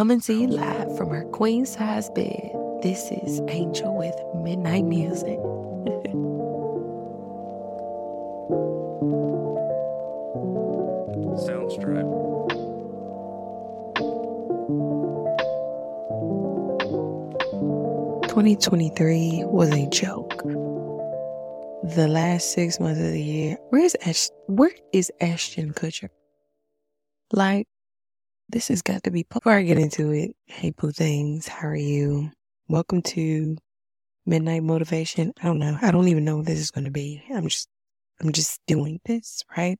[0.00, 2.50] Coming to you live from her queen size bed.
[2.82, 5.36] This is Angel with Midnight Musing.
[11.44, 12.08] Soundstripe.
[18.30, 20.42] Twenty twenty three was a joke.
[21.94, 24.30] The last six months of the year, where's Ash?
[24.46, 26.08] Where is Ashton Kutcher?
[27.34, 27.68] Like,
[28.50, 29.24] this has got to be.
[29.30, 32.30] Before I get into it, hey Pooh Things, how are you?
[32.68, 33.56] Welcome to
[34.26, 35.32] Midnight Motivation.
[35.40, 35.78] I don't know.
[35.80, 37.22] I don't even know what this is going to be.
[37.32, 37.68] I'm just,
[38.20, 39.78] I'm just doing this, right?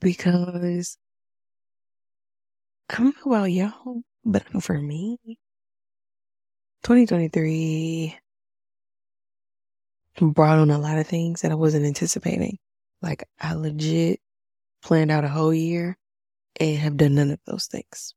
[0.00, 0.96] Because
[2.88, 5.18] I don't know about y'all, but for me,
[6.82, 8.16] 2023
[10.22, 12.58] brought on a lot of things that I wasn't anticipating.
[13.02, 14.18] Like I legit
[14.82, 15.96] planned out a whole year
[16.58, 18.14] and have done none of those things.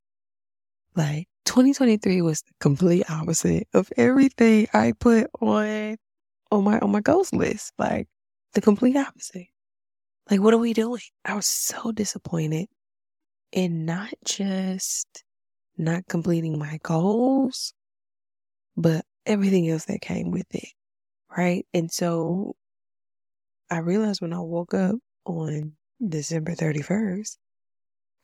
[0.95, 5.97] Like 2023 was the complete opposite of everything I put on
[6.51, 7.73] on my on my goals list.
[7.77, 8.07] Like
[8.53, 9.47] the complete opposite.
[10.29, 11.01] Like what are we doing?
[11.25, 12.67] I was so disappointed
[13.51, 15.23] in not just
[15.77, 17.73] not completing my goals,
[18.77, 20.69] but everything else that came with it.
[21.35, 21.65] Right.
[21.73, 22.55] And so
[23.69, 25.73] I realized when I woke up on
[26.07, 27.37] December 31st,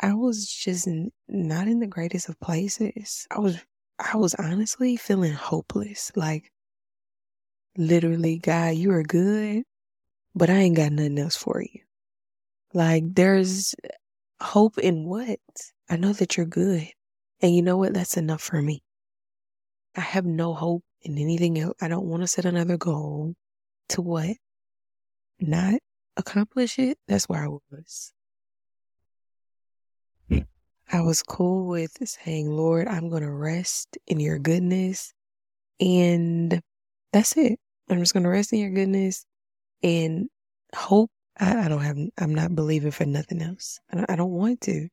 [0.01, 0.87] I was just
[1.27, 3.27] not in the greatest of places.
[3.31, 3.57] I was,
[3.99, 6.11] I was honestly feeling hopeless.
[6.15, 6.51] Like,
[7.77, 9.63] literally, God, you are good,
[10.33, 11.81] but I ain't got nothing else for you.
[12.73, 13.75] Like, there's
[14.41, 15.39] hope in what?
[15.89, 16.87] I know that you're good.
[17.41, 17.93] And you know what?
[17.93, 18.81] That's enough for me.
[19.95, 21.75] I have no hope in anything else.
[21.81, 23.33] I don't want to set another goal
[23.89, 24.37] to what?
[25.39, 25.79] Not
[26.15, 26.97] accomplish it.
[27.07, 28.13] That's where I was.
[30.91, 35.13] I was cool with saying, Lord, I'm going to rest in your goodness.
[35.79, 36.61] And
[37.13, 37.59] that's it.
[37.89, 39.25] I'm just going to rest in your goodness
[39.83, 40.29] and
[40.75, 41.11] hope.
[41.39, 43.79] I, I, don't have, I'm not believing for nothing else.
[43.91, 44.89] I don't, I don't want to.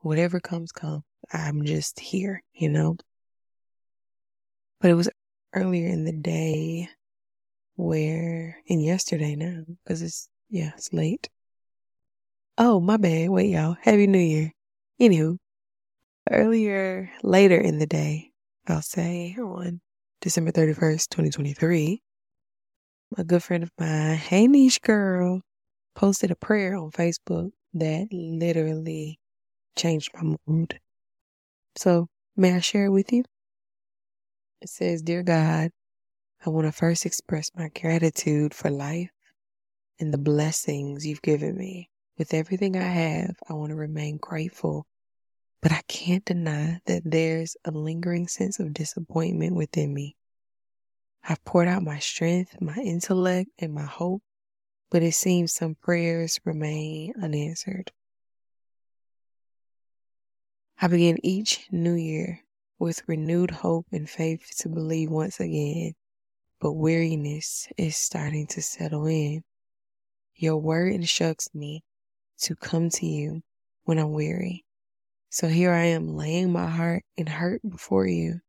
[0.00, 1.04] Whatever comes, come.
[1.32, 2.96] I'm just here, you know?
[4.80, 5.08] But it was
[5.54, 6.88] earlier in the day
[7.76, 11.28] where, and yesterday now, because it's, yeah, it's late.
[12.58, 13.30] Oh, my bad.
[13.30, 13.76] Wait, y'all.
[13.80, 14.52] Happy New Year.
[15.00, 15.38] Anywho,
[16.30, 18.32] earlier, later in the day,
[18.68, 19.80] I'll say on
[20.20, 22.02] December 31st, 2023,
[23.16, 25.40] a good friend of mine, hey niche girl,
[25.94, 29.18] posted a prayer on Facebook that literally
[29.74, 30.78] changed my mood.
[31.76, 33.24] So, may I share it with you?
[34.60, 35.70] It says, Dear God,
[36.44, 39.10] I want to first express my gratitude for life
[39.98, 41.89] and the blessings you've given me.
[42.20, 44.86] With everything I have, I want to remain grateful
[45.62, 50.16] but I can't deny that there's a lingering sense of disappointment within me.
[51.26, 54.22] I've poured out my strength, my intellect, and my hope,
[54.90, 57.90] but it seems some prayers remain unanswered.
[60.78, 62.40] I begin each new year
[62.78, 65.94] with renewed hope and faith to believe once again,
[66.60, 69.42] but weariness is starting to settle in.
[70.34, 71.82] Your word instructs me
[72.40, 73.42] to come to you
[73.84, 74.64] when I'm weary
[75.32, 78.40] so here I am laying my heart and hurt before you.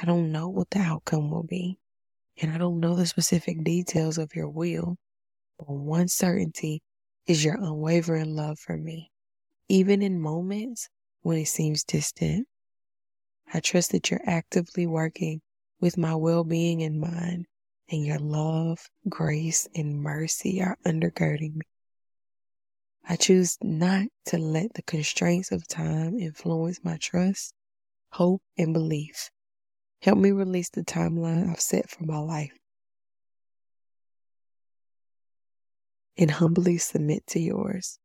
[0.00, 1.78] I don't know what the outcome will be,
[2.40, 4.96] and I don't know the specific details of your will,
[5.58, 6.82] but one certainty
[7.26, 9.10] is your unwavering love for me,
[9.68, 10.88] even in moments
[11.20, 12.48] when it seems distant.
[13.52, 15.42] I trust that you're actively working
[15.78, 17.44] with my well being in mind,
[17.90, 18.78] and your love,
[19.10, 21.66] grace, and mercy are undergirding me.
[23.08, 27.52] I choose not to let the constraints of time influence my trust,
[28.12, 29.30] hope, and belief.
[30.00, 32.52] Help me release the timeline I've set for my life
[36.16, 37.98] and humbly submit to yours.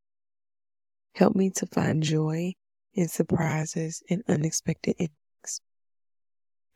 [1.14, 2.54] Help me to find joy
[2.94, 5.60] in surprises and unexpected endings.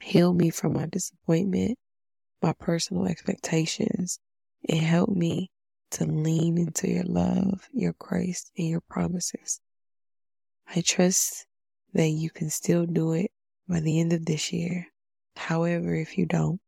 [0.00, 1.78] Heal me from my disappointment,
[2.42, 4.18] my personal expectations,
[4.68, 5.50] and help me
[5.92, 9.60] to lean into your love, your grace, and your promises.
[10.74, 11.46] I trust
[11.94, 13.30] that you can still do it
[13.68, 14.86] by the end of this year.
[15.36, 16.60] However, if you don't,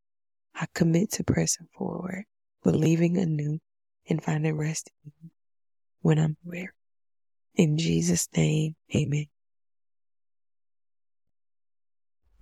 [0.55, 2.25] I commit to pressing forward,
[2.63, 3.59] believing anew,
[4.09, 5.31] and finding rest in you
[6.03, 6.75] when I'm aware.
[7.55, 9.27] In Jesus' name, amen.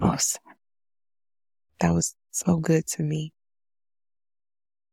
[0.01, 0.43] Awesome.
[1.81, 3.33] That was so good to me.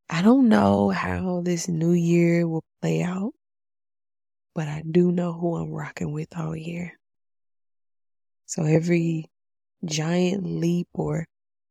[0.10, 3.34] I don't know how this new year will play out,
[4.56, 6.98] but I do know who I'm rocking with all year.
[8.48, 9.30] So every
[9.86, 11.28] giant leap or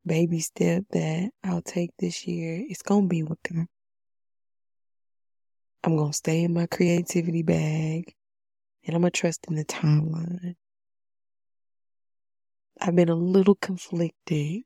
[0.07, 3.67] baby step that I'll take this year, it's going to be with God.
[5.83, 8.15] I'm going to stay in my creativity bag
[8.85, 10.55] and I'm going to trust in the timeline.
[12.81, 14.63] I've been a little conflicted,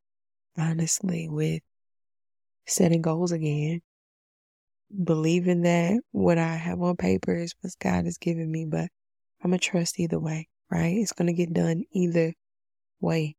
[0.59, 1.63] honestly, with
[2.67, 3.81] setting goals again,
[5.05, 8.89] believing that what I have on paper is what God has given me, but
[9.43, 10.97] I'm going to trust either way, right?
[10.97, 12.33] It's going to get done either
[13.01, 13.37] way.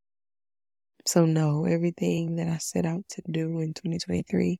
[1.05, 4.59] So, no, everything that I set out to do in 2023,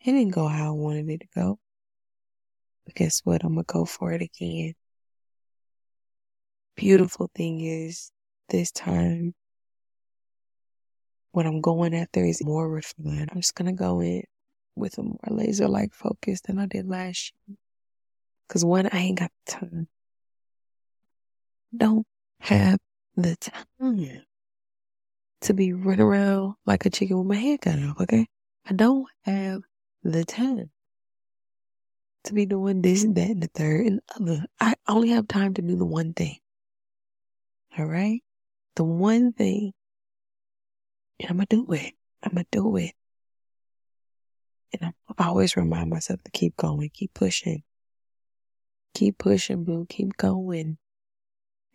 [0.00, 1.58] it didn't go how I wanted it to go.
[2.84, 3.44] But guess what?
[3.44, 4.74] I'm going to go for it again.
[6.76, 8.10] Beautiful thing is,
[8.48, 9.34] this time,
[11.38, 13.30] what I'm going after is more refined.
[13.30, 14.24] I'm just going to go in
[14.74, 17.56] with a more laser like focus than I did last year.
[18.48, 19.88] Because one, I ain't got the time.
[21.76, 22.04] Don't
[22.40, 22.80] have
[23.16, 24.24] the time
[25.42, 28.26] to be running around like a chicken with my head cut off, okay?
[28.68, 29.60] I don't have
[30.02, 30.72] the time
[32.24, 34.46] to be doing this and that and the third and the other.
[34.58, 36.38] I only have time to do the one thing.
[37.78, 38.22] All right?
[38.74, 39.72] The one thing.
[41.20, 41.94] And I'm to do it.
[42.22, 42.92] I'm to do it.
[44.72, 47.62] And I always remind myself to keep going, keep pushing.
[48.94, 49.86] Keep pushing, boo.
[49.88, 50.78] Keep going.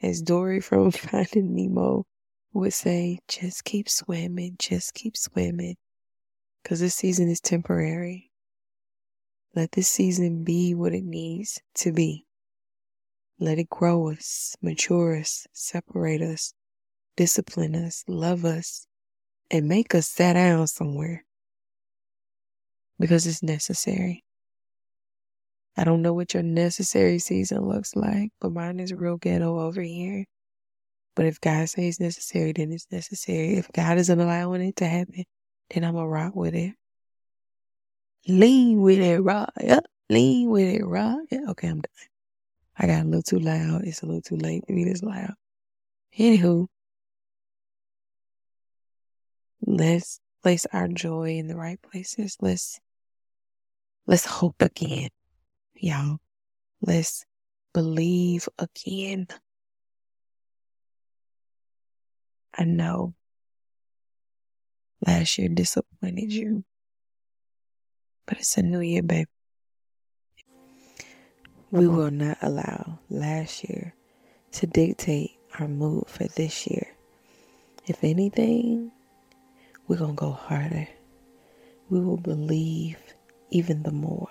[0.01, 2.05] As Dory from Finding Nemo
[2.53, 5.75] would say, just keep swimming, just keep swimming.
[6.61, 8.31] Because this season is temporary.
[9.55, 12.25] Let this season be what it needs to be.
[13.39, 16.53] Let it grow us, mature us, separate us,
[17.17, 18.87] discipline us, love us,
[19.53, 21.23] and make us sit down somewhere.
[22.99, 24.23] Because it's necessary.
[25.77, 29.81] I don't know what your necessary season looks like, but mine is real ghetto over
[29.81, 30.25] here.
[31.15, 33.57] But if God says necessary, then it's necessary.
[33.57, 35.23] If God isn't allowing it to happen,
[35.69, 36.73] then I'm going to rock with it.
[38.27, 39.51] Lean with it, rock.
[39.61, 39.85] Yep.
[40.09, 41.19] Lean with it, rock.
[41.29, 41.41] Yeah.
[41.49, 42.07] Okay, I'm done.
[42.77, 43.83] I got a little too loud.
[43.83, 45.33] It's a little too late to be this loud.
[46.17, 46.67] Anywho,
[49.65, 52.37] let's place our joy in the right places.
[52.41, 52.79] Let's
[54.05, 55.09] let's hope again,
[55.75, 56.17] y'all.
[56.81, 57.25] Let's
[57.73, 59.27] believe again.
[62.55, 63.13] I know
[65.05, 66.63] last year disappointed you,
[68.27, 69.27] but it's a new year, babe.
[71.71, 73.95] We will not allow last year
[74.51, 76.95] to dictate our mood for this year.
[77.87, 78.91] If anything,
[79.87, 80.87] we're going to go harder.
[81.89, 82.97] We will believe
[83.49, 84.29] even the more.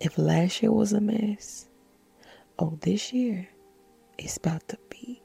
[0.00, 1.66] If last year was a mess,
[2.58, 3.48] oh, this year
[4.18, 5.22] is about to be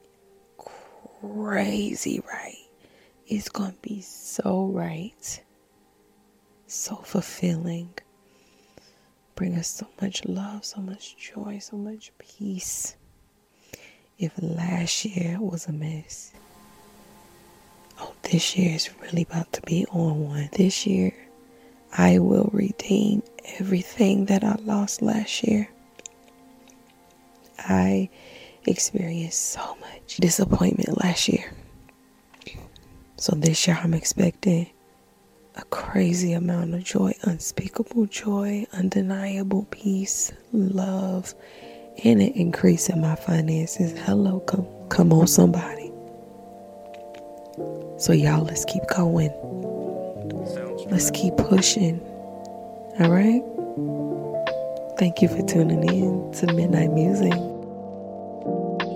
[1.20, 2.56] crazy right.
[3.26, 5.42] It's going to be so right,
[6.66, 7.94] so fulfilling.
[9.34, 12.96] Bring us so much love, so much joy, so much peace.
[14.18, 16.32] If last year was a mess,
[18.00, 20.48] oh, this year is really about to be on one.
[20.52, 21.12] This year,
[21.96, 23.22] I will redeem
[23.58, 25.68] everything that I lost last year.
[27.58, 28.08] I
[28.66, 31.52] experienced so much disappointment last year.
[33.16, 34.68] So this year I'm expecting
[35.56, 41.34] a crazy amount of joy, unspeakable joy, undeniable peace, love,
[42.04, 43.92] and an increase in my finances.
[44.00, 45.81] Hello, come come on somebody.
[48.02, 49.30] So y'all let's keep going.
[50.90, 52.00] Let's keep pushing.
[52.98, 53.40] All right?
[54.98, 57.30] Thank you for tuning in to Midnight Musing.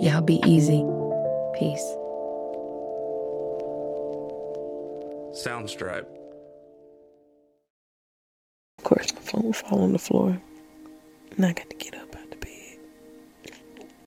[0.03, 0.85] Y'all be easy.
[1.57, 1.87] Peace.
[5.41, 6.07] Soundstripe.
[8.79, 10.37] Of course, my phone will fall on the floor.
[11.37, 12.06] And I got to get up.